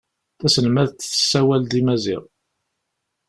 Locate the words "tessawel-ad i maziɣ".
1.01-2.23